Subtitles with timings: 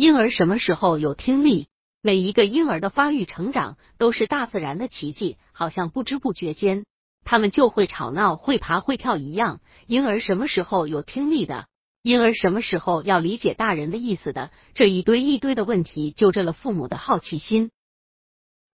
[0.00, 1.68] 婴儿什么时候有听力？
[2.00, 6.86] 每一个婴儿的发育成长都是大自然的奇迹，好像不知不觉间，
[7.22, 9.60] 他们就会吵闹、会爬、会跳一样。
[9.86, 11.66] 婴儿什么时候有听力的？
[12.00, 14.50] 婴儿什么时候要理解大人的意思的？
[14.72, 17.70] 这一堆一堆的问题，就这了父母的好奇心。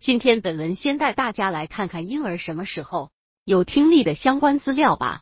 [0.00, 3.10] 今天本文先带大家来看看婴儿什么时候
[3.44, 5.20] 有听力的相关资料吧。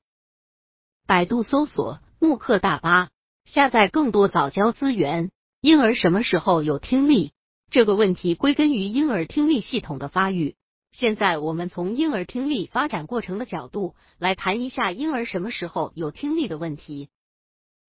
[1.09, 3.09] 百度搜索慕课大巴，
[3.46, 5.33] 下载更多早教资源。
[5.61, 7.32] 婴儿什么时候有听力？
[7.69, 10.55] 这个问题归根于婴儿听力系统的发育。
[10.92, 17.09] 现在我们从婴儿听力发展过程的角度来谈一下婴儿什么时候有听力的问题。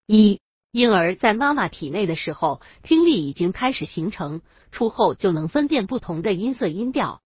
[0.08, 4.42] 一、婴儿在妈妈体内的时候，听力已经开始形成，
[4.72, 7.22] 出后就能分辨不同的音色音调。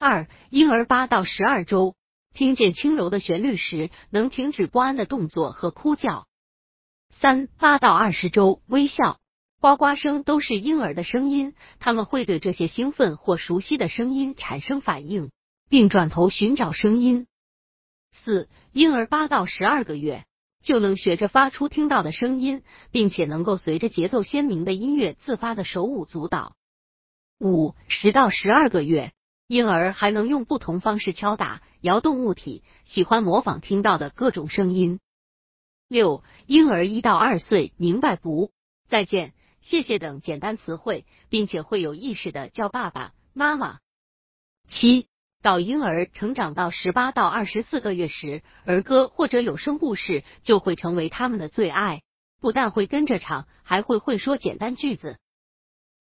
[0.00, 1.94] 二、婴儿八到十二周。
[2.34, 6.26] 听见轻柔的旋律时，能停止不安的动作和哭叫。
[7.10, 9.20] 三八到二十周，微笑、
[9.62, 15.30] 呱呱声都是婴儿的声音，他们会对这些兴奋或熟悉的声音产生反应，
[15.68, 17.28] 并转头寻找声音。
[18.10, 20.24] 四婴儿八到十二个月
[20.64, 26.56] 就能学着发出听到的声音，并且能够随着节奏鲜明的音乐自发的手舞足蹈。
[27.38, 29.12] 五十到十二个月。
[29.48, 34.98] 婴儿还能用不同方式敲打、摇动物体，喜欢模仿听到的各种声音。
[35.88, 38.50] 六、婴儿一到二岁明白不、
[38.88, 43.78] 再见、谢谢等简单词汇，并且会有意识的叫爸爸妈妈。
[44.68, 45.08] 七、
[45.40, 52.02] 到婴儿成长到十八到二十四个月时，儿歌或者有声故事就会成为他们的最爱，
[52.40, 55.18] 不但会跟着唱，还会会说简单句子。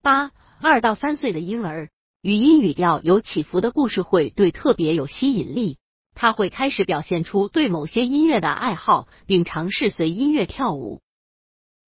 [0.02, 1.90] 八、二到三岁的婴儿。
[2.22, 5.78] 语音语调有起伏的故事会对特别有吸引力，
[6.14, 11.00] 他会开始表现出对某些音乐的爱好，并尝试随音乐跳舞。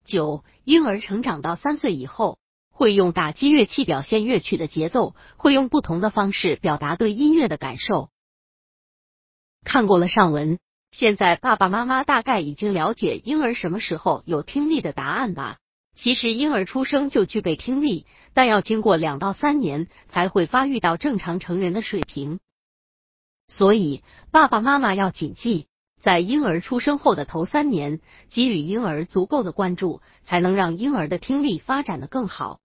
[0.03, 2.37] 九，婴儿成长到三岁以后，
[2.71, 8.09] 会用打击乐器表现乐曲的节奏，会用不同的方式表达对音乐的感受。
[9.63, 10.59] 看过了上文，
[10.91, 15.57] 现在爸爸妈妈大概已经了解婴儿什么时候有听力的答案吧。
[15.95, 22.39] 其实婴儿出生就具备听力，但要经过两到三年才会发育到正常成人的水平。
[23.47, 25.67] 所以爸爸妈妈要谨记，
[26.03, 32.59] 在婴儿出生后的头三年，给予婴儿足够的关注，才能让婴儿的听力发展的更好。